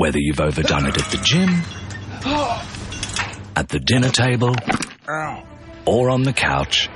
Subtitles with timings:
[0.00, 1.50] Whether you've overdone it at the gym,
[3.54, 4.54] at the dinner table,
[5.84, 6.88] or on the couch,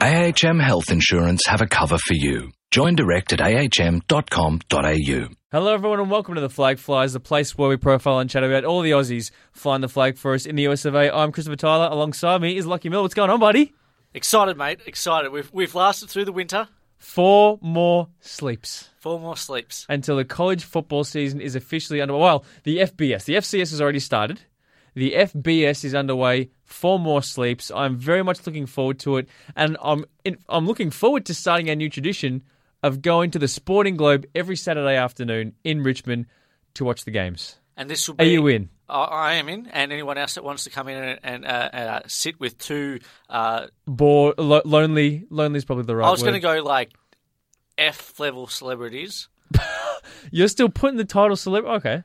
[0.00, 2.50] AHM Health Insurance have a cover for you.
[2.72, 5.28] Join direct at ahm.com.au.
[5.52, 8.42] Hello, everyone, and welcome to the Flag Flies, the place where we profile and chat
[8.42, 11.14] about all the Aussies flying the flag for us in the US of A.
[11.14, 11.88] I'm Christopher Tyler.
[11.92, 13.02] Alongside me is Lockie Mill.
[13.02, 13.72] What's going on, buddy?
[14.14, 14.80] Excited, mate.
[14.84, 15.30] Excited.
[15.30, 16.66] We've we've lasted through the winter.
[17.00, 19.86] Four more sleeps Four more sleeps.
[19.88, 22.20] until the college football season is officially underway.
[22.20, 24.40] Well, the FBS, the FCS has already started.
[24.94, 26.50] The FBS is underway.
[26.64, 27.70] Four more sleeps.
[27.74, 31.70] I'm very much looking forward to it, and I'm in, I'm looking forward to starting
[31.70, 32.42] our new tradition
[32.82, 36.26] of going to the Sporting Globe every Saturday afternoon in Richmond
[36.74, 37.56] to watch the games.
[37.76, 38.24] And this will be.
[38.24, 38.68] Are you in?
[38.90, 41.48] I, I am in, and anyone else that wants to come in and, and uh,
[41.48, 43.00] uh, sit with two.
[43.28, 46.90] Uh, Bored, lo- lonely, lonely is probably the right I was going to go like
[47.78, 49.28] F level celebrities.
[50.30, 51.76] You're still putting the title celebrity.
[51.76, 52.02] Okay,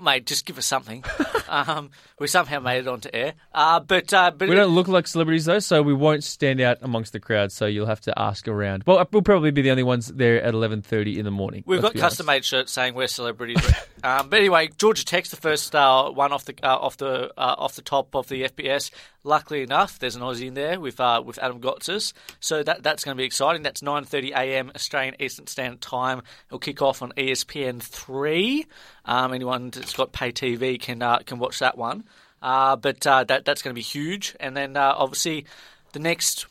[0.00, 1.04] Mate, just give us something.
[1.48, 3.34] um, we somehow made it onto air.
[3.52, 6.78] Uh, but uh, but we don't look like celebrities though, so we won't stand out
[6.82, 7.52] amongst the crowd.
[7.52, 8.84] So you'll have to ask around.
[8.86, 11.64] Well, we'll probably be the only ones there at 11:30 in the morning.
[11.66, 13.64] We've got custom made shirts saying we're celebrities.
[14.04, 17.54] um, but anyway, Georgia Tech's the first uh, one off the uh, off the uh,
[17.58, 18.90] off the top of the FBS.
[19.24, 23.04] Luckily enough, there's an Aussie in there with uh, with Adam Gotsis, so that that's
[23.04, 23.62] going to be exciting.
[23.62, 24.72] That's 9:30 a.m.
[24.74, 26.22] Australian Eastern Standard Time.
[26.46, 28.66] It'll kick off on ESPN three.
[29.04, 32.04] Um, anyone that's got pay TV can uh, can watch that one.
[32.42, 34.36] Uh, but uh, that that's going to be huge.
[34.40, 35.46] And then uh, obviously
[35.92, 36.46] the next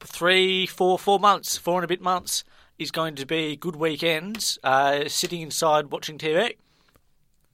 [0.00, 2.44] three, four, four months, four and a bit months
[2.78, 6.56] is going to be good weekends, uh, sitting inside watching TV.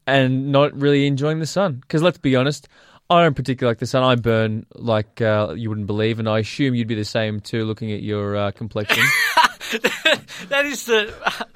[0.06, 1.74] and not really enjoying the sun.
[1.74, 2.68] Because let's be honest,
[3.10, 4.02] I don't particularly like the sun.
[4.02, 7.64] I burn like uh, you wouldn't believe, and I assume you'd be the same too,
[7.64, 9.04] looking at your uh, complexion.
[10.48, 11.12] that is the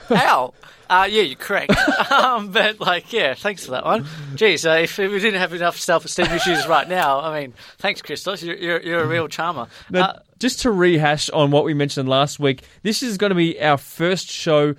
[0.11, 0.55] ow.
[0.89, 1.73] Uh, yeah, you're correct.
[2.12, 4.07] um, but like, yeah, thanks for that one.
[4.34, 8.42] Geez, uh, if we didn't have enough self-esteem issues right now, I mean, thanks, Christos.
[8.42, 9.69] You're, you're, you're a real charmer.
[9.91, 13.35] Now, Uh, just to rehash on what we mentioned last week, this is going to
[13.35, 14.74] be our first show.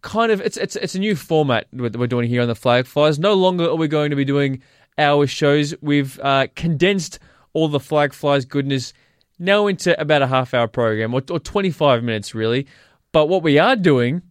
[0.00, 2.86] Kind of, it's it's it's a new format that we're doing here on the Flag
[2.86, 3.18] Flies.
[3.18, 4.62] No longer are we going to be doing
[4.96, 5.74] our shows.
[5.82, 7.18] We've uh, condensed
[7.52, 8.94] all the Flag Flies goodness
[9.40, 12.66] now into about a half hour program or, or 25 minutes really.
[13.12, 14.22] But what we are doing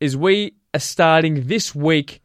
[0.00, 2.20] is we are starting this week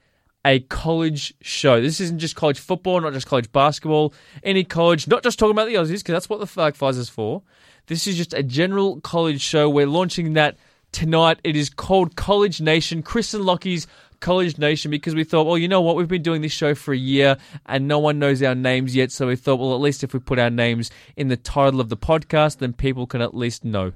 [0.45, 1.81] a college show.
[1.81, 4.13] This isn't just college football, not just college basketball,
[4.43, 7.41] any college, not just talking about the Aussies, because that's what the Flag is for.
[7.87, 9.69] This is just a general college show.
[9.69, 10.57] We're launching that
[10.91, 11.39] tonight.
[11.43, 13.87] It is called College Nation, Chris and Lockie's
[14.19, 15.95] College Nation, because we thought, well, you know what?
[15.95, 19.11] We've been doing this show for a year and no one knows our names yet.
[19.11, 21.89] So we thought, well, at least if we put our names in the title of
[21.89, 23.93] the podcast, then people can at least know.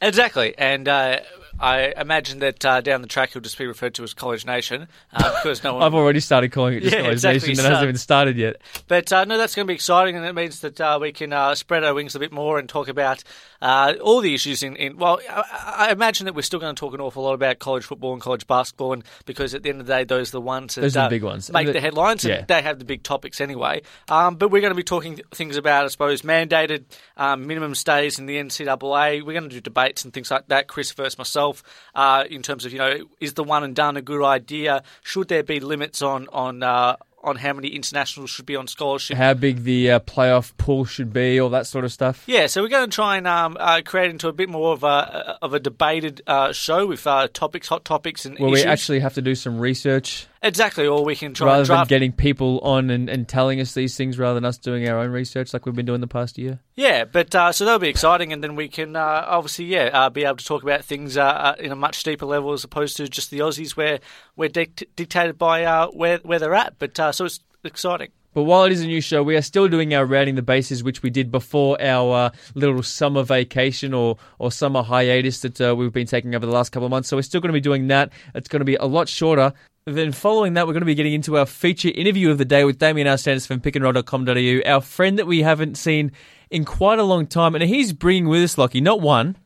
[0.00, 1.20] Exactly, and uh,
[1.60, 4.88] I imagine that uh, down the track he'll just be referred to as College Nation
[5.12, 5.84] uh, because no one.
[5.84, 8.36] I've already started calling it just Yeah, College exactly, Nation and it hasn't even started
[8.36, 8.56] yet.
[8.88, 11.32] But uh, no, that's going to be exciting, and it means that uh, we can
[11.32, 13.22] uh, spread our wings a bit more and talk about
[13.62, 14.74] uh, all the issues in.
[14.74, 17.60] in well, I, I imagine that we're still going to talk an awful lot about
[17.60, 20.32] college football and college basketball, and because at the end of the day, those are
[20.32, 21.50] the ones that Those are the uh, big ones.
[21.52, 22.44] make the the- headlines, and yeah.
[22.46, 23.82] they have the big topics anyway.
[24.08, 26.84] Um, but we're going to be talking things about, I suppose, mandated
[27.16, 29.24] um, minimum stays in the NCAA.
[29.24, 30.66] We're going to do debates and things like that.
[30.66, 31.62] Chris versus myself,
[31.94, 34.82] uh, in terms of you know, is the one and done a good idea?
[35.04, 39.16] Should there be limits on on uh, on how many internationals should be on scholarship?
[39.16, 42.24] How big the uh, playoff pool should be, all that sort of stuff.
[42.26, 44.82] Yeah, so we're going to try and um, uh, create into a bit more of
[44.82, 49.00] a of a debated uh, show with uh, topics, hot topics, and Where we actually
[49.00, 52.90] have to do some research exactly, or we can try rather than getting people on
[52.90, 55.74] and, and telling us these things rather than us doing our own research like we've
[55.74, 56.60] been doing the past year.
[56.74, 60.10] yeah, but uh, so that'll be exciting, and then we can uh, obviously yeah uh,
[60.10, 62.96] be able to talk about things uh, uh, in a much deeper level as opposed
[62.96, 64.00] to just the Aussies where
[64.36, 66.78] we're dict- dictated by uh, where where they're at.
[66.78, 68.10] But uh, so it's exciting.
[68.34, 70.82] But while it is a new show, we are still doing our rounding the bases,
[70.82, 75.76] which we did before our uh, little summer vacation or, or summer hiatus that uh,
[75.76, 77.10] we've been taking over the last couple of months.
[77.10, 78.10] So we're still going to be doing that.
[78.34, 79.52] It's going to be a lot shorter.
[79.84, 82.64] Then following that, we're going to be getting into our feature interview of the day
[82.64, 86.12] with Damien Arsenis from pickandroll.com.au, our friend that we haven't seen
[86.50, 87.56] in quite a long time.
[87.56, 89.36] And he's bringing with us, Lockie, not one,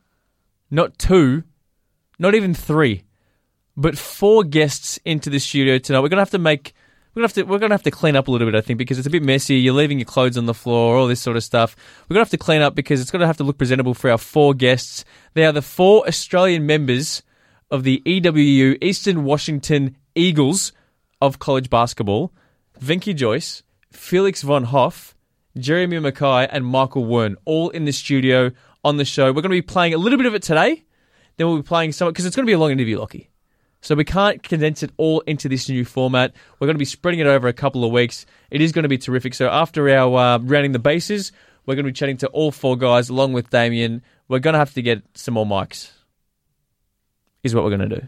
[0.69, 1.43] not two,
[2.19, 3.03] not even three,
[3.75, 6.01] but four guests into the studio tonight.
[6.01, 6.73] We're going to have to make
[7.17, 8.77] we're gonna have to we're gonna have to clean up a little bit, I think,
[8.77, 9.55] because it's a bit messy.
[9.55, 11.75] You're leaving your clothes on the floor, all this sort of stuff.
[12.07, 14.19] We're gonna have to clean up because it's gonna have to look presentable for our
[14.19, 15.03] four guests.
[15.33, 17.23] They are the four Australian members
[17.71, 20.73] of the EWU Eastern Washington Eagles
[21.21, 22.33] of college basketball:
[22.81, 25.15] Venky Jois, Felix von Hofe,
[25.57, 28.51] Jeremy Mackay, and Michael Wern, all in the studio
[28.83, 29.31] on the show.
[29.31, 30.83] We're gonna be playing a little bit of it today.
[31.37, 33.29] Then we'll be playing some because it's gonna be a long interview, Lockie.
[33.81, 36.33] So we can't condense it all into this new format.
[36.59, 38.25] We're going to be spreading it over a couple of weeks.
[38.49, 39.33] It is going to be terrific.
[39.33, 41.31] So after our uh, rounding the bases,
[41.65, 44.01] we're going to be chatting to all four guys along with Damien.
[44.27, 45.91] We're going to have to get some more mics.
[47.43, 48.07] Is what we're going to do.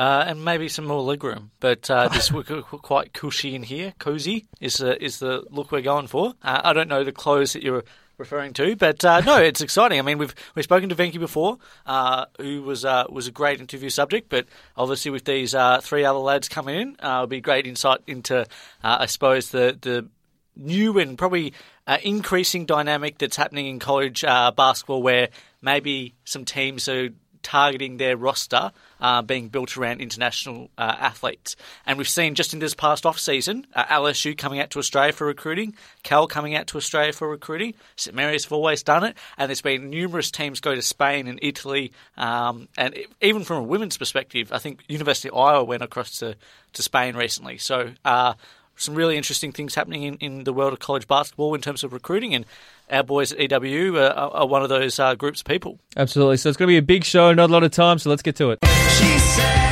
[0.00, 3.92] Uh, and maybe some more legroom, but uh, this we're quite cushy in here.
[3.98, 6.32] Cozy is the is the look we're going for.
[6.42, 7.84] Uh, I don't know the clothes that you're
[8.16, 9.98] referring to, but uh, no, it's exciting.
[9.98, 13.60] I mean, we've we've spoken to Venky before, uh, who was uh, was a great
[13.60, 18.00] interview subject, but obviously with these three other lads coming in, it'll be great insight
[18.06, 18.46] into,
[18.82, 20.08] I suppose, the the
[20.56, 21.52] new and probably
[22.02, 25.28] increasing dynamic that's happening in college basketball, where
[25.60, 27.10] maybe some teams are
[27.42, 31.56] targeting their roster uh, being built around international uh, athletes.
[31.86, 35.12] And we've seen just in this past off season, uh, LSU coming out to Australia
[35.12, 37.74] for recruiting, Cal coming out to Australia for recruiting.
[37.96, 41.38] St Mary's have always done it, and there's been numerous teams go to Spain and
[41.42, 41.92] Italy.
[42.16, 46.36] Um, and even from a women's perspective, I think University of Iowa went across to,
[46.74, 47.58] to Spain recently.
[47.58, 48.34] So uh,
[48.80, 51.92] some really interesting things happening in, in the world of college basketball in terms of
[51.92, 52.34] recruiting.
[52.34, 52.46] And
[52.90, 55.78] our boys at EWU are, are one of those uh, groups of people.
[55.96, 56.38] Absolutely.
[56.38, 57.98] So it's going to be a big show, not a lot of time.
[57.98, 59.69] So let's get to it.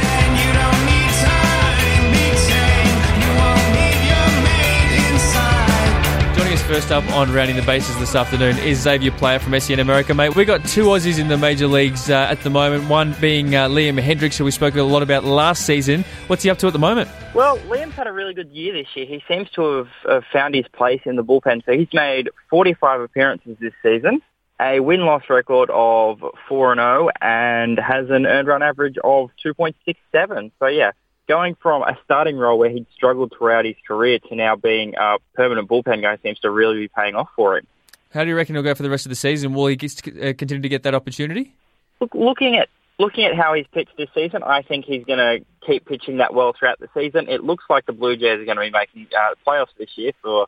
[6.69, 10.37] First up on rounding the bases this afternoon is Xavier Player from SEN America, mate.
[10.37, 12.91] We got two Aussies in the major leagues uh, at the moment.
[12.91, 16.05] One being uh, Liam Hendriks, who we spoke a lot about last season.
[16.27, 17.09] What's he up to at the moment?
[17.35, 19.07] Well, Liam's had a really good year this year.
[19.07, 21.65] He seems to have, have found his place in the bullpen.
[21.65, 24.21] So he's made 45 appearances this season,
[24.61, 26.19] a win-loss record of
[26.51, 30.53] 4-0, and has an earned run average of 2.67.
[30.59, 30.91] So yeah,
[31.29, 35.19] going from a starting role where he'd struggled throughout his career to now being a
[35.35, 37.67] permanent bullpen guy seems to really be paying off for him.
[38.13, 39.53] How do you reckon he'll go for the rest of the season?
[39.53, 41.55] Will he uh, continue to get that opportunity?
[42.01, 45.45] Look, looking at looking at how he's pitched this season, I think he's going to
[45.67, 47.29] keep pitching that well throughout the season.
[47.29, 50.13] It looks like the Blue Jays are going to be making uh, playoffs this year
[50.23, 50.47] for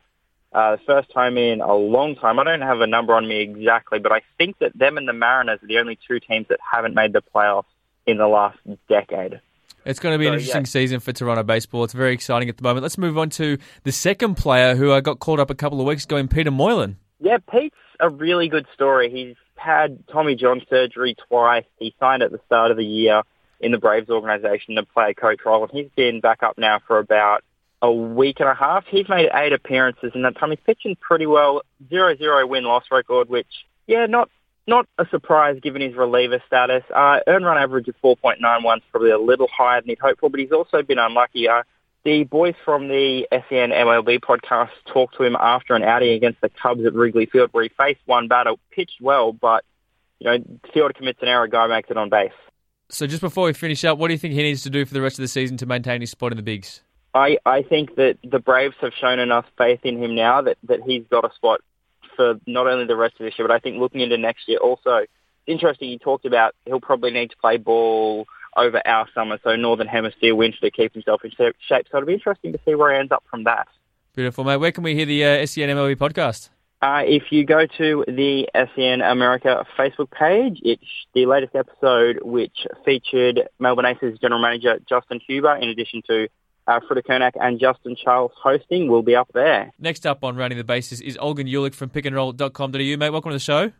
[0.53, 2.39] uh, the first time in a long time.
[2.39, 5.13] I don't have a number on me exactly, but I think that them and the
[5.13, 7.65] Mariners are the only two teams that haven't made the playoffs
[8.05, 8.57] in the last
[8.89, 9.39] decade.
[9.85, 10.67] It's going to be an interesting yeah.
[10.67, 11.83] season for Toronto baseball.
[11.83, 12.83] It's very exciting at the moment.
[12.83, 15.87] Let's move on to the second player who I got called up a couple of
[15.87, 16.97] weeks ago in Peter Moylan.
[17.19, 19.09] Yeah, Pete's a really good story.
[19.09, 21.65] He's had Tommy John surgery twice.
[21.77, 23.23] He signed at the start of the year
[23.59, 26.79] in the Braves organization to play a coach role, and he's been back up now
[26.87, 27.43] for about
[27.81, 28.85] a week and a half.
[28.87, 30.49] He's made eight appearances in that time.
[30.49, 31.61] He's pitching pretty well.
[31.89, 34.29] Zero zero win loss record, which yeah, not
[34.71, 36.83] not a surprise given his reliever status.
[36.95, 40.29] Uh, earned run average of 4.91 is probably a little higher than he'd hoped for,
[40.29, 41.47] but he's also been unlucky.
[41.47, 41.63] Uh,
[42.03, 46.49] the boys from the SEN MLB podcast talked to him after an outing against the
[46.49, 49.63] Cubs at Wrigley Field where he faced one batter, pitched well, but,
[50.19, 50.37] you know,
[50.73, 52.31] fielder commits an error, guy makes it on base.
[52.89, 54.93] So just before we finish up, what do you think he needs to do for
[54.93, 56.81] the rest of the season to maintain his spot in the bigs?
[57.13, 60.81] I, I think that the Braves have shown enough faith in him now that, that
[60.81, 61.61] he's got a spot
[62.15, 64.59] for not only the rest of this year, but I think looking into next year
[64.59, 64.97] also.
[64.97, 65.09] It's
[65.47, 68.25] interesting, you talked about he'll probably need to play ball
[68.55, 71.55] over our summer, so Northern Hemisphere winter to keep himself in shape.
[71.69, 73.67] So it'll be interesting to see where he ends up from that.
[74.13, 74.57] Beautiful, mate.
[74.57, 76.49] Where can we hear the uh, SEN MLB podcast?
[76.81, 82.65] Uh, if you go to the SEN America Facebook page, it's the latest episode which
[82.83, 86.27] featured Melbourne Aces General Manager Justin Huber in addition to
[86.71, 89.71] uh, Frida Kernack and Justin Charles hosting will be up there.
[89.79, 92.97] Next up on Rounding the Bases is Olgun Uluc from pickandroll.com.au.
[92.97, 93.71] Mate, welcome to the show.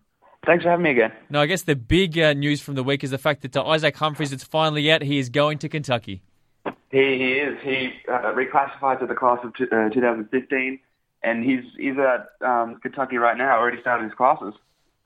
[0.46, 1.14] Thanks for having me again.
[1.30, 3.64] Now, I guess the big uh, news from the week is the fact that uh,
[3.64, 5.04] Isaac Humphries, it's finally out.
[5.04, 6.24] He is going to Kentucky.
[6.66, 7.58] He, he is.
[7.64, 12.80] He uh, reclassified to the class of t- 2015, uh, and he's he's at um,
[12.82, 13.56] Kentucky right now.
[13.56, 14.56] Already started his classes.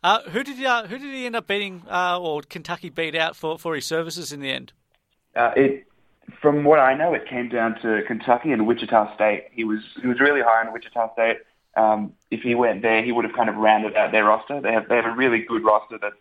[0.03, 3.59] Uh, who did he, who did he end up beating, or Kentucky beat out for,
[3.59, 4.71] for his services in the end?
[5.35, 5.85] it
[6.41, 9.45] from what I know, it came down to Kentucky and Wichita State.
[9.51, 11.37] He was he was really high on Wichita State.
[11.75, 14.61] Um, if he went there, he would have kind of rounded out their roster.
[14.61, 16.13] They have they have a really good roster that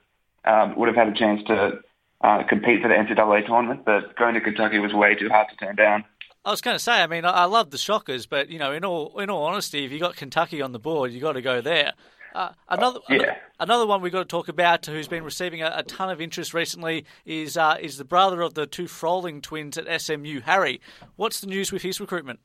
[0.50, 1.80] um, would have had a chance to
[2.20, 3.84] uh, compete for the NCAA tournament.
[3.84, 6.04] But going to Kentucky was way too hard to turn down.
[6.44, 8.72] I was going to say, I mean, I, I love the Shockers, but you know,
[8.72, 11.42] in all in all honesty, if you got Kentucky on the board, you got to
[11.42, 11.92] go there.
[12.34, 13.36] Uh, another, uh, yeah.
[13.60, 16.52] another one we've got to talk about who's been receiving a, a ton of interest
[16.52, 20.80] recently is uh, is the brother of the two Froling twins at SMU, Harry.
[21.16, 22.40] What's the news with his recruitment?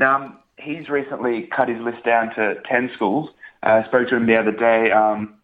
[0.00, 3.30] Um, he's recently cut his list down to 10 schools.
[3.62, 4.90] Uh, I spoke to him the other day.
[4.90, 5.34] Um,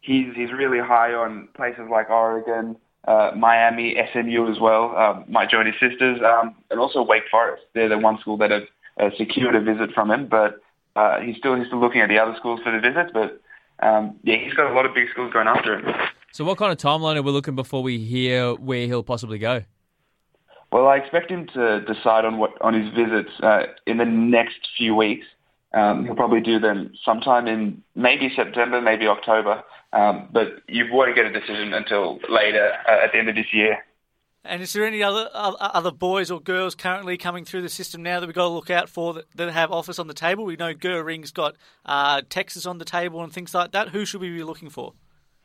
[0.00, 5.50] he's, he's really high on places like Oregon, uh, Miami, SMU as well, um, might
[5.50, 7.62] join his sisters, um, and also Wake Forest.
[7.74, 8.64] They're the one school that have
[9.00, 10.60] uh, secured a visit from him, but
[10.96, 13.40] uh, he's still he's still looking at the other schools for the visits, but
[13.86, 15.94] um, yeah, he's got a lot of big schools going after him.
[16.32, 19.62] So, what kind of timeline are we looking before we hear where he'll possibly go?
[20.70, 24.58] Well, I expect him to decide on what on his visits uh, in the next
[24.76, 25.26] few weeks.
[25.74, 29.62] Um, he'll probably do them sometime in maybe September, maybe October.
[29.92, 33.52] Um, but you won't get a decision until later uh, at the end of this
[33.52, 33.84] year.
[34.44, 38.18] And is there any other other boys or girls currently coming through the system now
[38.18, 40.44] that we've got to look out for that, that have offers on the table?
[40.44, 41.54] We know Goering's got
[41.86, 43.90] uh, Texas on the table and things like that.
[43.90, 44.94] Who should we be looking for?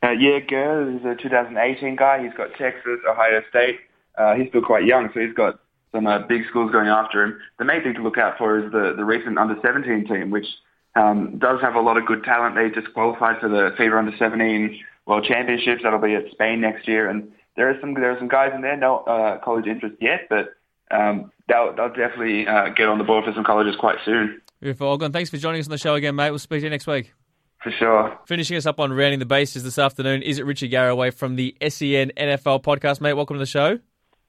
[0.01, 2.24] Uh, yeah, Gurr is a 2018 guy.
[2.24, 3.80] He's got Texas, Ohio State.
[4.18, 5.60] Uh, he's still quite young, so he's got
[5.92, 7.39] some uh, big schools going after him.
[7.60, 10.48] The main thing to look out for is the, the recent under-17 team, which
[10.96, 12.56] um, does have a lot of good talent.
[12.56, 15.84] They just qualified for the FIBA Under-17 World Championships.
[15.84, 18.62] That'll be at Spain next year, and there are some there are some guys in
[18.62, 20.56] there, no uh, college interest yet, but
[20.90, 24.42] um, they'll, they'll definitely uh, get on the board for some colleges quite soon.
[24.62, 25.12] Beautiful, Olgun.
[25.12, 26.30] Thanks for joining us on the show again, mate.
[26.30, 27.14] We'll speak to you next week.
[27.62, 28.18] For sure.
[28.26, 31.56] Finishing us up on rounding the bases this afternoon is it Richard Garraway from the
[31.62, 33.14] SEN NFL podcast, mate.
[33.14, 33.80] Welcome to the show.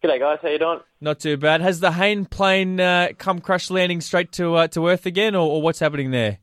[0.03, 0.81] G'day guys, how you doing?
[1.01, 1.61] Not too bad.
[1.61, 5.49] Has the Hayne plane uh, come crash landing straight to uh, to Earth again, or,
[5.49, 6.39] or, what's happening there?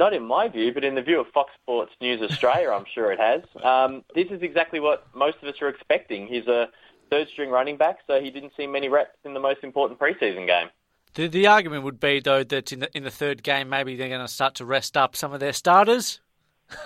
[0.00, 3.12] Not in my view, but in the view of Fox Sports News Australia, I'm sure
[3.12, 3.42] it has.
[3.62, 6.26] Um, this is exactly what most of us are expecting.
[6.26, 6.68] He's a
[7.10, 10.46] third string running back, so he didn't see many reps in the most important preseason
[10.46, 10.70] game.
[11.12, 14.08] The, the argument would be though that in the in the third game maybe they're
[14.08, 16.20] going to start to rest up some of their starters.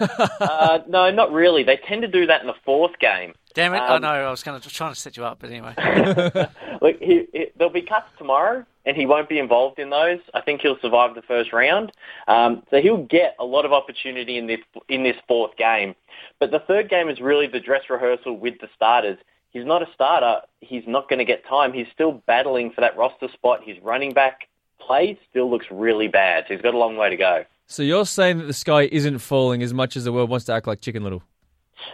[0.00, 1.62] Uh, no, not really.
[1.62, 3.34] They tend to do that in the fourth game.
[3.54, 3.78] Damn it!
[3.78, 4.26] Um, I know.
[4.26, 5.74] I was going to trying to set you up, but anyway.
[6.82, 10.18] Look, he, he, there'll be cuts tomorrow, and he won't be involved in those.
[10.34, 11.92] I think he'll survive the first round,
[12.26, 15.94] um, so he'll get a lot of opportunity in this in this fourth game.
[16.40, 19.18] But the third game is really the dress rehearsal with the starters.
[19.50, 20.40] He's not a starter.
[20.60, 21.72] He's not going to get time.
[21.72, 23.60] He's still battling for that roster spot.
[23.64, 24.48] His running back
[24.80, 26.44] play still looks really bad.
[26.46, 27.44] So he's got a long way to go.
[27.66, 30.52] So you're saying that the sky isn't falling as much as the world wants to
[30.52, 31.23] act like Chicken Little?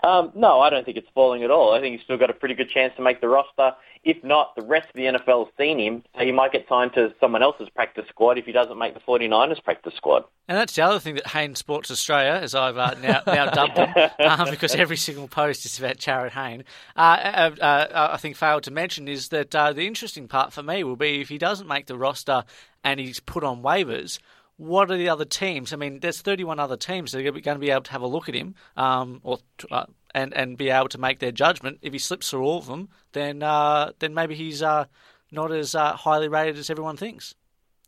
[0.02, 1.74] Um, no, I don't think it's falling at all.
[1.74, 3.72] I think he's still got a pretty good chance to make the roster.
[4.02, 6.94] If not, the rest of the NFL has seen him, so he might get signed
[6.94, 10.24] to someone else's practice squad if he doesn't make the 49ers practice squad.
[10.48, 13.76] And that's the other thing that Hayne Sports Australia, as I've uh, now, now dubbed
[13.76, 16.64] him, um, because every single post is about Jarryd Hayne,
[16.96, 20.62] uh, uh, uh, I think failed to mention is that uh, the interesting part for
[20.62, 22.44] me will be if he doesn't make the roster
[22.82, 24.18] and he's put on waivers–
[24.60, 25.72] what are the other teams?
[25.72, 28.06] I mean, there's 31 other teams that are going to be able to have a
[28.06, 29.38] look at him, um, or
[29.70, 31.78] uh, and and be able to make their judgment.
[31.80, 34.84] If he slips through all of them, then uh, then maybe he's uh,
[35.32, 37.34] not as uh, highly rated as everyone thinks.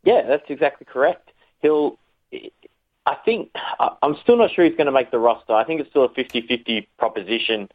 [0.03, 1.31] Yeah, that's exactly correct.
[1.61, 1.99] He'll.
[3.05, 3.51] I think
[4.01, 5.53] I'm still not sure he's going to make the roster.
[5.53, 7.67] I think it's still a 50-50 proposition.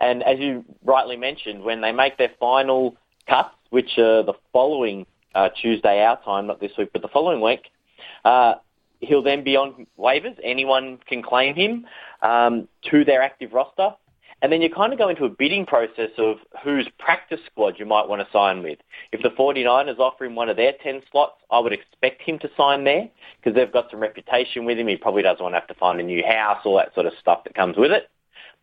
[0.00, 2.96] And as you rightly mentioned, when they make their final
[3.28, 5.06] cuts, which are the following
[5.36, 7.70] uh, Tuesday our time, not this week, but the following week,
[8.24, 8.54] uh,
[9.00, 10.36] he'll then be on waivers.
[10.42, 11.86] Anyone can claim him
[12.22, 13.90] um, to their active roster.
[14.42, 17.86] And then you kind of go into a bidding process of whose practice squad you
[17.86, 18.80] might want to sign with.
[19.12, 22.50] If the 49ers offer him one of their 10 slots, I would expect him to
[22.56, 24.88] sign there because they've got some reputation with him.
[24.88, 27.12] He probably doesn't want to have to find a new house, all that sort of
[27.20, 28.10] stuff that comes with it.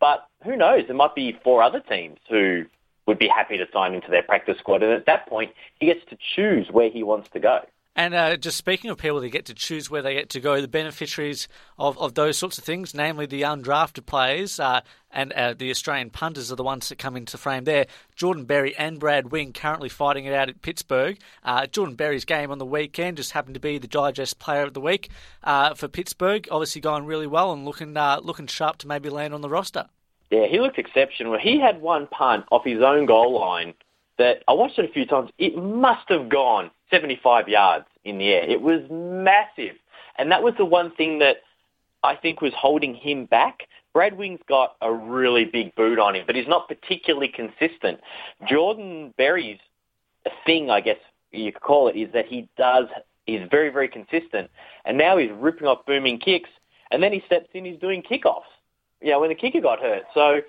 [0.00, 0.84] But who knows?
[0.86, 2.64] There might be four other teams who
[3.06, 4.82] would be happy to sign him to their practice squad.
[4.82, 7.60] And at that point, he gets to choose where he wants to go.
[8.00, 10.58] And uh, just speaking of people that get to choose where they get to go,
[10.62, 14.80] the beneficiaries of, of those sorts of things, namely the undrafted players uh,
[15.10, 17.84] and uh, the Australian punters, are the ones that come into frame there.
[18.16, 21.18] Jordan Berry and Brad Wing currently fighting it out at Pittsburgh.
[21.44, 24.72] Uh, Jordan Berry's game on the weekend just happened to be the Digest Player of
[24.72, 25.10] the Week
[25.44, 26.48] uh, for Pittsburgh.
[26.50, 29.84] Obviously going really well and looking uh, looking sharp to maybe land on the roster.
[30.30, 31.38] Yeah, he looked exceptional.
[31.38, 33.74] He had one punt off his own goal line
[34.16, 35.28] that I watched it a few times.
[35.36, 38.44] It must have gone 75 yards in the air.
[38.48, 39.76] It was massive.
[40.18, 41.38] And that was the one thing that
[42.02, 43.66] I think was holding him back.
[43.92, 48.00] Brad Wing's got a really big boot on him, but he's not particularly consistent.
[48.48, 49.58] Jordan Berry's
[50.46, 50.98] thing, I guess
[51.32, 52.86] you could call it, is that he does,
[53.26, 54.50] he's very, very consistent.
[54.84, 56.50] And now he's ripping off booming kicks,
[56.90, 58.42] and then he steps in, he's doing kickoffs,
[59.00, 60.04] you know, when the kicker got hurt.
[60.14, 60.40] So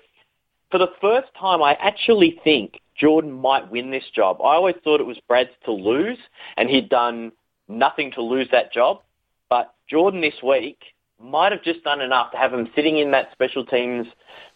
[0.70, 4.40] for the first time, I actually think Jordan might win this job.
[4.40, 6.18] I always thought it was Brad's to lose,
[6.56, 7.32] and he'd done
[7.68, 9.02] nothing to lose that job.
[9.48, 10.78] But Jordan this week
[11.20, 14.06] might have just done enough to have him sitting in that special teams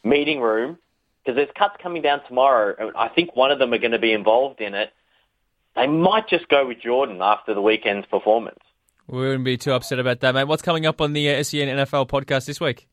[0.03, 0.79] meeting room
[1.25, 2.75] because there's cuts coming down tomorrow.
[2.79, 4.93] And I think one of them are going to be involved in it.
[5.75, 8.59] They might just go with Jordan after the weekend's performance.
[9.09, 10.45] We wouldn't be too upset about that, mate.
[10.45, 12.89] What's coming up on the uh, SEN NFL podcast this week?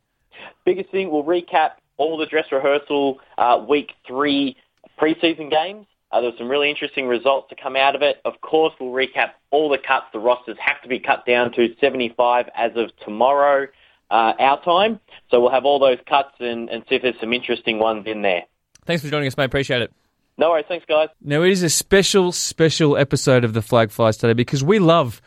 [0.65, 4.57] Biggest thing, we'll recap all the dress rehearsal uh, week three
[4.99, 5.85] preseason games.
[6.13, 8.21] Uh, there were some really interesting results to come out of it.
[8.23, 10.05] Of course, we'll recap all the cuts.
[10.13, 13.67] The rosters have to be cut down to 75 as of tomorrow,
[14.11, 14.99] uh, our time.
[15.31, 18.21] So we'll have all those cuts and, and see if there's some interesting ones in
[18.21, 18.43] there.
[18.85, 19.45] Thanks for joining us, mate.
[19.45, 19.91] Appreciate it.
[20.37, 20.65] No worries.
[20.67, 21.09] Thanks, guys.
[21.19, 25.19] Now, it is a special, special episode of the Flag Flies today because we love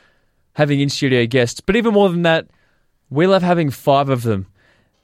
[0.52, 2.46] having in studio guests, but even more than that,
[3.10, 4.46] we love having five of them.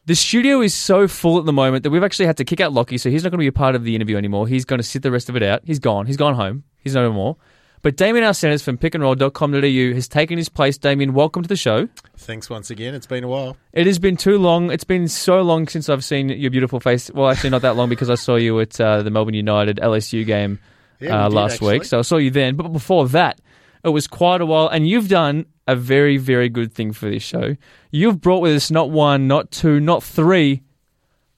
[0.05, 2.73] The studio is so full at the moment that we've actually had to kick out
[2.73, 4.49] Lockie, so he's not going to be a part of the interview anymore.
[4.49, 5.63] He's going to sit the rest of it out.
[5.65, 6.07] He's gone.
[6.07, 6.65] He's gone home.
[6.81, 7.37] He's no more.
[7.83, 10.77] But Damien Arsenis from pickandroll.com.au has taken his place.
[10.77, 11.89] Damien, welcome to the show.
[12.17, 12.95] Thanks once again.
[12.95, 13.57] It's been a while.
[13.73, 14.73] It has been too long.
[14.73, 17.09] It's been so long since I've seen your beautiful face.
[17.13, 20.27] Well, actually, not that long because I saw you at uh, the Melbourne United LSU
[20.27, 20.59] game
[21.01, 21.75] Yeah, uh, last actually.
[21.79, 21.85] week.
[21.85, 22.57] So I saw you then.
[22.57, 23.41] But before that,
[23.85, 24.69] it was quite a while.
[24.69, 27.57] And you've done a very, very good thing for this show.
[27.91, 30.63] You've brought with us not one, not two, not three,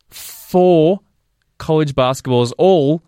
[0.08, 1.00] four
[1.58, 3.02] college basketballs, all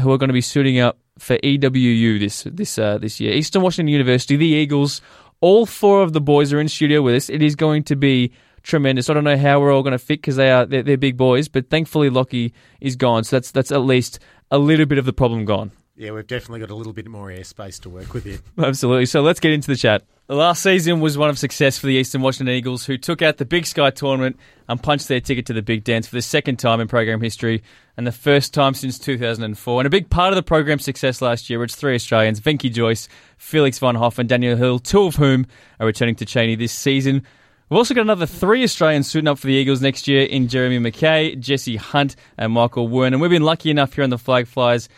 [0.00, 3.32] who are going to be suiting up for EWU this this uh, this year.
[3.32, 5.00] Eastern Washington University, the Eagles.
[5.40, 7.30] All four of the boys are in studio with us.
[7.30, 9.08] It is going to be tremendous.
[9.08, 11.16] I don't know how we're all going to fit because they are they're, they're big
[11.16, 14.18] boys, but thankfully Lockie is gone, so that's that's at least
[14.50, 15.72] a little bit of the problem gone.
[15.98, 18.38] Yeah, we've definitely got a little bit more airspace to work with here.
[18.58, 19.06] Absolutely.
[19.06, 20.04] So let's get into the chat.
[20.28, 23.38] The last season was one of success for the Eastern Washington Eagles, who took out
[23.38, 24.38] the Big Sky tournament
[24.68, 27.64] and punched their ticket to the Big Dance for the second time in program history
[27.96, 29.80] and the first time since 2004.
[29.80, 33.08] And a big part of the program's success last year was three Australians, Venky Jois,
[33.36, 35.46] Felix von Hofe, and Daniel Hill, two of whom
[35.80, 37.24] are returning to Cheney this season.
[37.70, 40.78] We've also got another three Australians suiting up for the Eagles next year in Jeremy
[40.78, 43.08] McKay, Jesse Hunt, and Michael Wern.
[43.08, 44.88] And we've been lucky enough here on the Flag Flies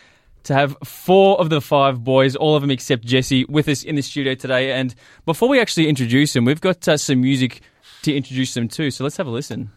[0.43, 3.95] to have four of the five boys, all of them except Jesse, with us in
[3.95, 4.71] the studio today.
[4.71, 4.95] And
[5.25, 7.61] before we actually introduce them, we've got uh, some music
[8.03, 8.91] to introduce them to.
[8.91, 9.71] So let's have a listen.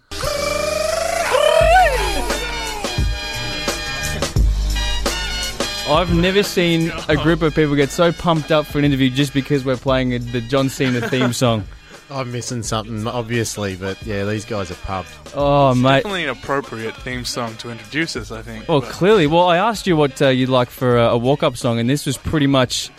[5.87, 9.35] I've never seen a group of people get so pumped up for an interview just
[9.35, 11.65] because we're playing the John Cena theme song.
[12.11, 15.11] I'm missing something, obviously, but yeah, these guys are pumped.
[15.35, 15.99] Oh, mate.
[15.99, 18.69] Definitely an appropriate theme song to introduce us, I think.
[18.69, 19.27] Well, But- clearly.
[19.27, 22.05] Well, I asked you what uh, you'd like for a, a walk-up song, and this
[22.07, 22.91] was pretty much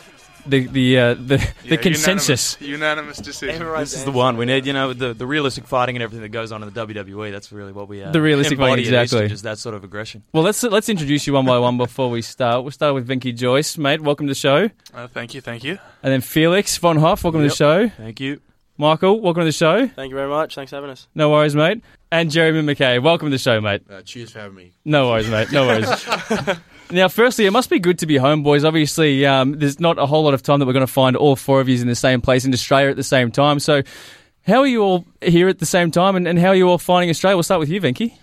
[0.47, 2.57] the the uh, the, yeah, the consensus.
[2.61, 3.67] Unanimous, unanimous decision.
[3.79, 4.65] This is the one we need.
[4.67, 7.31] You know, the the realistic fighting and everything that goes on in the WWE.
[7.31, 9.27] That's really what we uh, The realistic fighting, embody exactly.
[9.27, 10.21] Just that sort of aggression.
[10.33, 12.63] Well, let's let's introduce you one by one before we start.
[12.63, 14.01] We'll start with Venky Jois, mate.
[14.01, 15.79] Welcome to the show, Uh, thank you, thank you.
[16.03, 17.23] and then Felix von Hofe.
[17.23, 17.89] Welcome to the show.
[17.89, 18.39] Thank you.
[18.77, 19.87] Michael, welcome to the show.
[19.87, 20.55] Thank you very much.
[20.55, 21.07] Thanks for having us.
[21.15, 21.81] No worries, mate.
[22.11, 23.83] And Jeremy McKay, welcome to the show, mate.
[23.89, 24.73] Uh, cheers for having me.
[24.83, 25.49] No worries, mate.
[25.53, 25.87] No worries.
[26.91, 28.65] now, firstly, it must be good to be home, boys.
[28.65, 31.37] Obviously, um, there's not a whole lot of time that we're going to find all
[31.37, 33.59] four of you in the same place in Australia at the same time.
[33.59, 33.81] So,
[34.45, 36.77] how are you all here at the same time, and, and how are you all
[36.77, 37.37] finding Australia?
[37.37, 38.17] We'll start with you, Venky.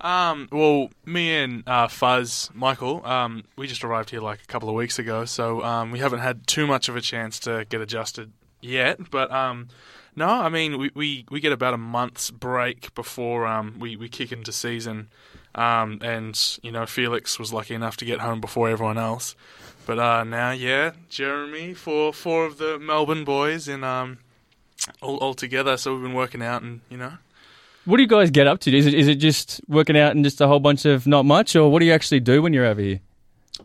[0.00, 4.70] Um, well, me and uh, Fuzz, Michael, um, we just arrived here like a couple
[4.70, 7.82] of weeks ago, so um, we haven't had too much of a chance to get
[7.82, 9.10] adjusted yet.
[9.10, 9.68] But um,
[10.16, 14.08] no, I mean, we, we, we get about a month's break before um, we, we
[14.08, 15.08] kick into season.
[15.54, 19.36] Um, and, you know, Felix was lucky enough to get home before everyone else.
[19.84, 24.18] But uh, now, yeah, Jeremy for four of the Melbourne boys in um,
[25.02, 25.76] all, all together.
[25.76, 27.14] So we've been working out and, you know,
[27.84, 28.76] What do you guys get up to?
[28.76, 31.56] Is it is it just working out and just a whole bunch of not much,
[31.56, 33.00] or what do you actually do when you're over here?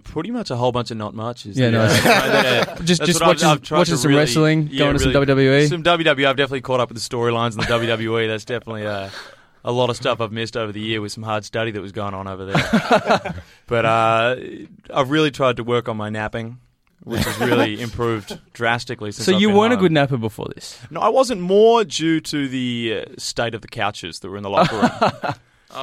[0.04, 1.46] Pretty much a whole bunch of not much.
[1.46, 4.94] Is Yeah, uh, Just just what I've- watching I've watching some really- wrestling, yeah, going
[4.98, 5.70] to some WWE.
[5.70, 6.28] Some WWE.
[6.28, 8.28] I've definitely caught up with the storylines in the WWE.
[8.28, 9.10] That's definitely uh,
[9.64, 11.94] a lot of stuff I've missed over the year with some hard study that was
[11.94, 13.36] going on over there.
[13.68, 14.36] but uh,
[14.94, 16.60] I've really tried to work on my napping,
[17.04, 19.26] which has really improved drastically since.
[19.26, 20.78] So I've you weren't a good napper before this.
[20.92, 24.44] No, I wasn't more due to the uh, state of the couches that were in
[24.44, 25.34] the locker room.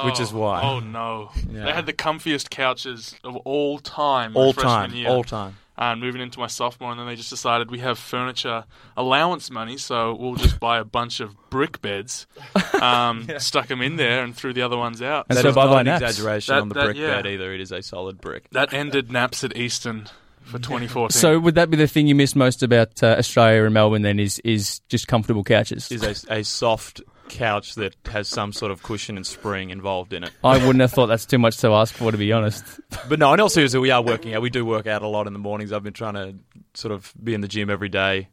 [0.03, 0.61] Which is Oh, why.
[0.63, 1.29] Oh no!
[1.49, 1.65] Yeah.
[1.65, 4.35] They had the comfiest couches of all time.
[4.35, 5.09] all freshman time, year.
[5.09, 5.57] all time.
[5.77, 8.63] And moving into my sophomore, and then they just decided we have furniture
[8.95, 12.27] allowance money, so we'll just buy a bunch of brick beds,
[12.81, 15.25] um, stuck them in there, and threw the other ones out.
[15.29, 16.01] And That so is bye not an naps.
[16.03, 17.07] exaggeration That- on the that- brick yeah.
[17.21, 17.53] bed either.
[17.53, 18.49] It is a solid brick.
[18.51, 20.07] That ended naps at Eastern
[20.43, 21.11] for 2014.
[21.11, 24.01] So would that be the thing you miss most about uh, Australia and Melbourne?
[24.03, 25.91] Then is is just comfortable couches.
[25.91, 30.23] Is a, a soft couch that has some sort of cushion and spring involved in
[30.23, 30.31] it.
[30.43, 32.63] I wouldn't have thought that's too much to ask for, to be honest.
[33.09, 34.41] But no, in all seriousness, we are working out.
[34.41, 35.71] We do work out a lot in the mornings.
[35.71, 36.35] I've been trying to
[36.73, 38.29] sort of be in the gym every day,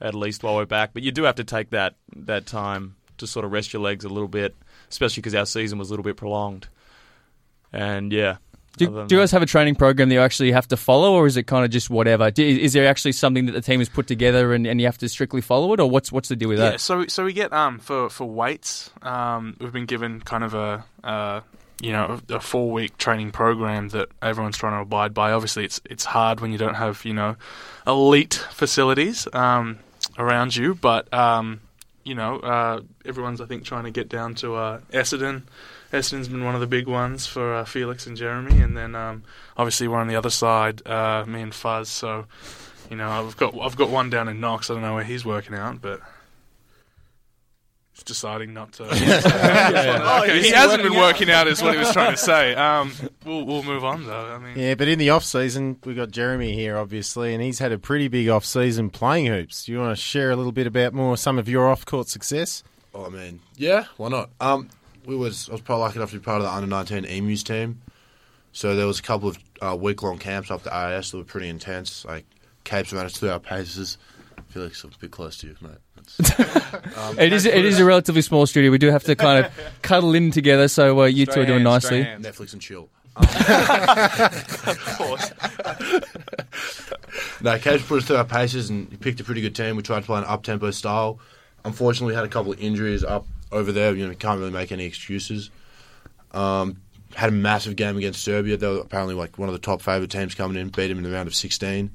[0.00, 0.90] at least while we're back.
[0.94, 4.04] But you do have to take that that time to sort of rest your legs
[4.04, 4.54] a little bit,
[4.90, 6.68] especially because our season was a little bit prolonged.
[7.72, 8.36] And yeah,
[8.76, 11.26] Do, do you guys have a training program that you actually have to follow, or
[11.26, 12.30] is it kind of just whatever?
[12.30, 14.98] Do, is there actually something that the team has put together and, and you have
[14.98, 16.80] to strictly follow it, or what's what's the deal with yeah, that?
[16.80, 20.84] so so we get um for for weights, um we've been given kind of a
[21.04, 21.40] uh
[21.80, 25.32] you know a four week training program that everyone's trying to abide by.
[25.32, 27.36] Obviously, it's it's hard when you don't have you know
[27.86, 29.78] elite facilities um
[30.18, 31.60] around you, but um
[32.04, 35.42] you know uh everyone's I think trying to get down to uh Essendon
[35.94, 39.22] Essendon's been one of the big ones for uh, Felix and Jeremy, and then um,
[39.56, 41.88] obviously we're on the other side, uh, me and Fuzz.
[41.88, 42.26] So,
[42.90, 44.70] you know, I've got I've got one down in Knox.
[44.70, 46.00] I don't know where he's working out, but
[48.02, 48.84] deciding not to.
[50.04, 51.46] Oh, okay, he hasn't been working out.
[51.46, 52.54] out, is what he was trying to say.
[52.64, 52.92] Um,
[53.24, 54.34] we'll we'll move on though.
[54.34, 57.58] I mean, Yeah, but in the off season, we've got Jeremy here, obviously, and he's
[57.58, 59.64] had a pretty big off season playing hoops.
[59.64, 62.08] Do you want to share a little bit about more some of your off court
[62.08, 62.62] success?
[62.94, 64.30] Oh man, yeah, why not?
[64.40, 64.68] Um,
[65.04, 67.42] we was I was probably lucky enough to be part of the under nineteen Emus
[67.42, 67.80] team.
[68.52, 71.24] So there was a couple of uh, week long camps up the AIS that were
[71.24, 72.04] pretty intense.
[72.04, 72.24] Like
[72.64, 73.98] capes managed two hour paces.
[74.48, 75.72] Felix, I'm a bit close to you, mate.
[76.96, 78.70] Um, It is it is a relatively small studio.
[78.70, 81.62] We do have to kind of cuddle in together, so uh, you two are doing
[81.64, 82.04] nicely.
[82.04, 82.88] Netflix and chill.
[83.16, 83.24] Um,
[84.66, 85.30] of course.
[87.42, 89.76] no, Cage put us through our paces and he picked a pretty good team.
[89.76, 91.20] We tried to play an up tempo style.
[91.64, 93.94] Unfortunately, we had a couple of injuries up over there.
[93.94, 95.50] You know, we can't really make any excuses.
[96.32, 96.80] Um,
[97.14, 98.56] had a massive game against Serbia.
[98.56, 100.68] They were apparently like one of the top favourite teams coming in.
[100.68, 101.90] Beat them in the round of 16.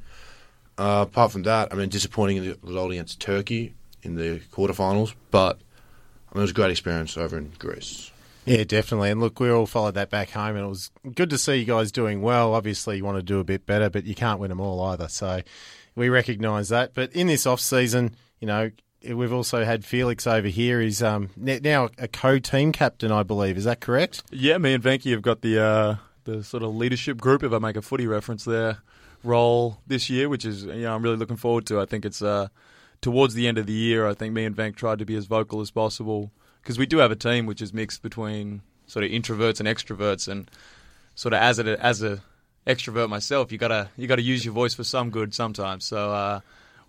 [0.78, 5.14] Uh, apart from that, I mean, disappointing in the result against Turkey in the quarterfinals,
[5.32, 5.60] but
[6.32, 8.12] I mean, it was a great experience over in Greece.
[8.46, 9.12] Yeah, definitely.
[9.12, 11.66] And look, we all followed that back home, and it was good to see you
[11.66, 12.54] guys doing well.
[12.54, 15.08] Obviously, you want to do a bit better, but you can't win them all either.
[15.08, 15.42] So
[15.96, 16.94] we recognise that.
[16.94, 18.72] But in this off season, you know,
[19.08, 20.82] we've also had Felix over here.
[20.82, 23.58] He's um, now a co-team captain, I believe.
[23.58, 24.24] Is that correct?
[24.32, 27.60] Yeah, me and Venky have got the uh, the sort of leadership group, if I
[27.60, 28.80] make a footy reference there,
[29.24, 31.80] role this year, which is you know I'm really looking forward to.
[31.80, 32.48] I think it's uh,
[33.02, 34.08] towards the end of the year.
[34.08, 36.32] I think me and Venk tried to be as vocal as possible
[36.62, 40.28] because we do have a team which is mixed between sort of introverts and extroverts,
[40.28, 40.50] and
[41.16, 42.22] sort of as a as a
[42.68, 45.86] extrovert myself, you gotta you gotta use your voice for some good sometimes.
[45.86, 46.40] So uh,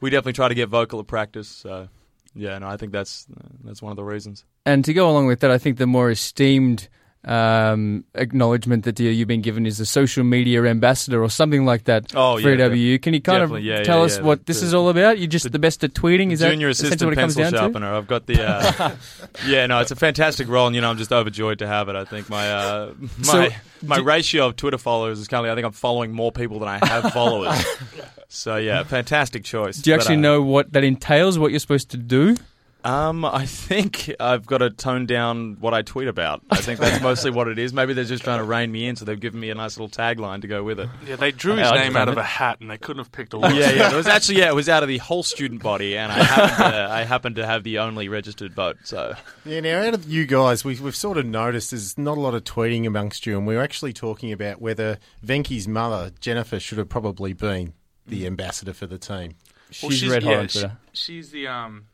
[0.01, 1.49] we definitely try to get vocal at practice.
[1.49, 1.89] So
[2.35, 3.27] yeah, no, I think that's
[3.65, 4.45] that's one of the reasons.
[4.67, 6.89] And to go along with that, I think the more esteemed
[7.25, 11.85] um, acknowledgement that you- you've been given is a social media ambassador or something like
[11.85, 12.99] that Oh, for yeah, EW.
[12.99, 14.89] Can you kind of yeah, tell yeah, us yeah, what the- this the- is all
[14.89, 15.19] about?
[15.19, 16.33] You're just the, best at tweeting?
[16.33, 17.95] Is junior that assistant what it comes pencil down sharpener.
[17.95, 18.97] I've got the uh,
[19.47, 21.97] yeah, no, it's a fantastic role, and you know I'm just overjoyed to have it.
[21.97, 23.49] I think my uh, my So,
[23.85, 26.69] my do- ratio of Twitter followers is currently I think I'm following more people than
[26.69, 27.63] I have followers.
[28.29, 29.77] so yeah, fantastic choice.
[29.79, 31.39] Do you But, actually uh, know what that entails?
[31.39, 32.37] What you're supposed to do?
[32.85, 36.43] Um, I think I've got to tone down what I tweet about.
[36.51, 37.73] I think that's mostly what it is.
[37.73, 39.89] Maybe they're just trying to rein me in, so they've given me a nice little
[39.89, 40.89] tagline to go with it.
[41.07, 43.13] Yeah, they drew his Yeah, I'd name out of a hat, and they couldn't have
[43.13, 43.55] picked a worse.
[43.55, 43.93] Yeah, yeah.
[43.93, 46.73] It was actually yeah, it was out of the whole student body, and I happened
[46.73, 48.79] to, I happened to have the only registered vote.
[48.85, 49.15] So
[49.45, 52.35] Yeah, now out of you guys, we've, we've sort of noticed there's not a lot
[52.35, 56.79] of tweeting amongst you, and we were actually talking about whether Venky's mother, Jennifer, should
[56.79, 57.75] have probably been
[58.07, 59.35] the ambassador for the team.
[59.83, 61.90] Well, She's red hot yeah, on she- she's the um, I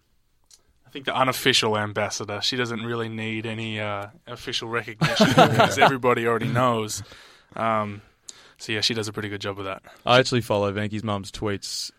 [0.96, 2.40] think the unofficial ambassador.
[2.40, 7.02] She doesn't really need any uh, official recognition because everybody already knows.
[7.54, 8.00] Um,
[8.56, 9.82] so yeah, she does a pretty good job with that.
[10.06, 11.90] I actually follow Venky's mum's tweets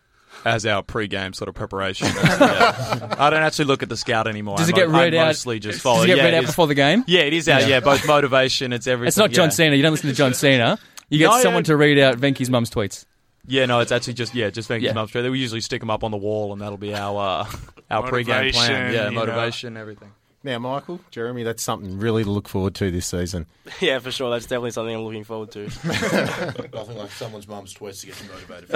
[0.44, 2.08] as our pre-game sort of preparation.
[2.18, 3.14] Yeah.
[3.18, 4.56] I don't actually look at the scout anymore.
[4.56, 5.26] Does I it get mo- I read out?
[5.28, 5.98] Mostly just follow.
[5.98, 7.04] Does it get yeah, read it out is- before the game?
[7.06, 7.62] Yeah, it is out.
[7.62, 7.68] Yeah.
[7.68, 8.72] Yeah, both motivation.
[8.72, 9.08] It's everything.
[9.08, 9.50] It's not John yeah.
[9.50, 9.76] Cena.
[9.76, 10.78] You don't listen to John Cena.
[11.08, 11.42] You get No, yeah.
[11.42, 13.06] someone to read out Venky's mum's tweets.
[13.48, 14.92] Yeah, no, it's actually just yeah, just Venky's Yeah.
[14.92, 15.30] mum's tweet.
[15.30, 17.50] We usually stick them up on the wall, and that'll be our uh,
[17.90, 18.92] our pre-game plan.
[18.92, 19.20] Yeah, you know.
[19.26, 20.12] motivation, everything.
[20.44, 23.46] Now, Michael, Jeremy, that's something really to look forward to this season.
[23.80, 24.30] Yeah, for sure.
[24.30, 25.64] That's definitely something I'm looking forward to.
[26.72, 28.70] Nothing like someone's mum's tweets to get you motivated.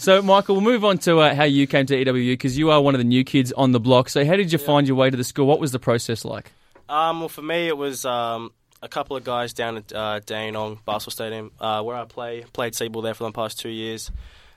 [0.00, 2.80] So, Michael, we'll move on to uh, how you came to EWU because you are
[2.82, 4.08] one of the new kids on the block.
[4.10, 5.46] So, how did you find your way to the school?
[5.46, 6.52] What was the process like?
[6.88, 8.52] Um, well, for me, it was um,
[8.86, 12.44] a couple of guys down at uh, Dandenong Basketball Stadium uh, where I play.
[12.52, 14.12] Played Seaball there for the past two years.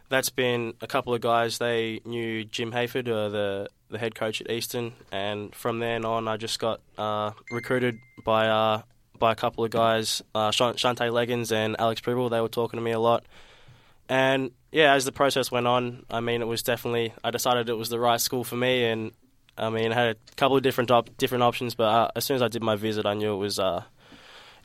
[0.07, 1.57] That's been a couple of guys.
[1.57, 6.27] They knew Jim Hayford, uh, the the head coach at Eastern, and from then on,
[6.27, 8.83] I just got uh, recruited by uh,
[9.17, 12.29] by a couple of guys, uh, Shan- Shantay Legans and Alex Pribble.
[12.29, 13.25] They were talking to me a lot,
[14.07, 17.73] and yeah, as the process went on, I mean, it was definitely I decided it
[17.73, 19.11] was the right school for me, and
[19.57, 22.35] I mean, I had a couple of different op- different options, but uh, as soon
[22.35, 23.83] as I did my visit, I knew it was uh,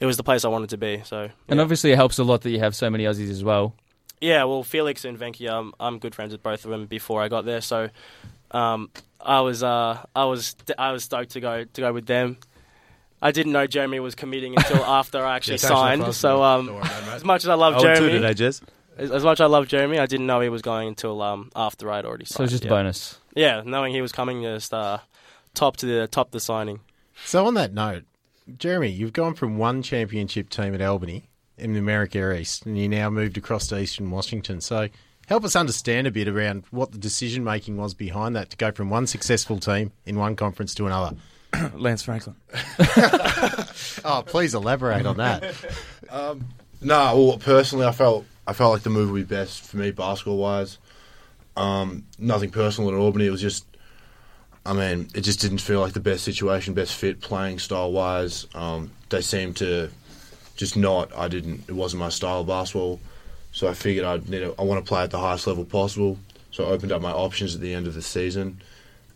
[0.01, 1.03] it was the place I wanted to be.
[1.05, 3.75] So And obviously, it helps a lot that you have so many Aussies as well.
[4.21, 7.29] yeah, well, Felix and Venky, um, I'm good friends with both of them before I
[7.29, 7.91] got there, so
[8.53, 12.37] um, I was uh, I was I was stoked to go to go with them.
[13.23, 16.15] I didn't know Jeremy was committing until after I actually Yeah, thanks for the signed.
[16.15, 17.13] So um, worry about it, mate.
[17.15, 18.63] as much as I love Oh, two Jeremy, today, Jez.
[18.99, 21.51] as, as much as I love Jeremy, I didn't know he was going until um,
[21.57, 22.37] after I'd already signed.
[22.37, 22.71] So, it's just yeah.
[22.71, 23.19] a bonus.
[23.35, 24.99] Yeah, knowing he was coming, just uh,
[25.55, 26.81] top to the top the signing.
[27.25, 28.05] So, on that note,
[28.59, 32.89] Jeremy, you've gone from one championship team at Albany in the America East, and you
[32.89, 34.61] now moved across to Eastern Washington.
[34.61, 34.89] So,
[35.27, 38.71] help us understand a bit around what the decision making was behind that to go
[38.71, 41.17] from one successful team in one conference to another.
[41.75, 42.37] Lance Franklin.
[44.05, 45.55] oh, please elaborate on that.
[46.11, 46.47] Um,
[46.81, 49.91] no, well, personally, I felt I felt like the move would be best for me
[49.91, 50.79] basketball wise.
[51.57, 53.27] Um, nothing personal at Albany.
[53.27, 53.65] It was just,
[54.67, 58.47] I mean, it just didn't feel like the best situation, best fit playing style wise.
[58.55, 59.91] Um, they seemed to
[60.57, 61.15] just not.
[61.17, 61.65] I didn't.
[61.69, 63.01] It wasn't my style of basketball.
[63.53, 64.43] So I figured I'd need.
[64.43, 66.19] A, I want to play at the highest level possible.
[66.51, 68.63] So I opened up my options at the end of the season,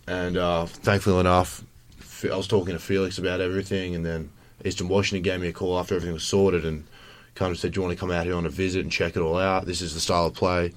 [0.06, 1.64] and uh, thankfully enough,
[2.24, 4.30] I was talking to Felix about everything, and then
[4.64, 6.84] Eastern Washington gave me a call after everything was sorted, and
[7.36, 9.16] kind of said, "Do you want to come out here on a visit and check
[9.16, 9.66] it all out?
[9.66, 10.72] This is the style of play."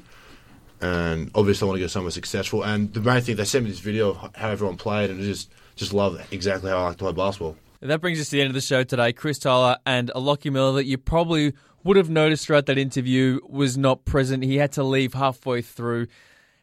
[0.81, 2.63] And obviously, I want to go somewhere successful.
[2.63, 5.23] And the main thing, they sent me this video of how everyone played, and I
[5.23, 7.55] just just love exactly how I like to play basketball.
[7.81, 9.13] And that brings us to the end of the show today.
[9.13, 13.77] Chris Tyler and Lockie Miller, that you probably would have noticed throughout that interview, was
[13.77, 14.43] not present.
[14.43, 16.07] He had to leave halfway through.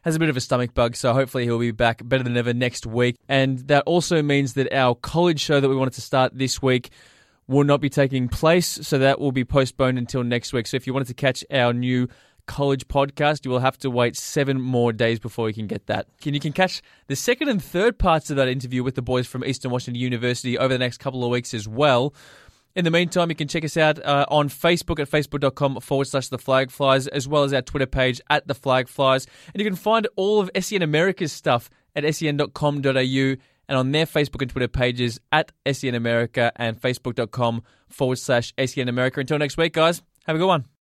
[0.03, 2.53] Has a bit of a stomach bug, so hopefully he'll be back better than ever
[2.53, 3.17] next week.
[3.27, 6.89] And that also means that our college show that we wanted to start this week
[7.47, 10.67] will not be taking place, so that will be postponed until next week.
[10.67, 12.07] So if you wanted to catch our new
[12.49, 16.07] college podcast, you will have to wait seven more days before you can get that.
[16.25, 19.27] And you can catch the second and third parts of that interview with the boys
[19.27, 22.13] from Eastern Washington University over the next couple of weeks as well.
[22.75, 26.29] In the meantime, you can check us out uh, on Facebook at facebook.com forward slash
[26.29, 29.27] the flag flies, as well as our Twitter page at the flag flies.
[29.53, 33.35] And you can find all of SEN America's stuff at sen.com.au
[33.69, 38.89] and on their Facebook and Twitter pages at SEN America and facebook.com forward slash SEN
[38.89, 39.19] America.
[39.19, 40.69] Until next week, guys, have a good one.